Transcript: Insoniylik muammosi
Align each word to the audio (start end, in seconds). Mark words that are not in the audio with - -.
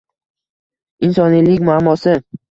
Insoniylik 1.07 1.61
muammosi 1.67 2.15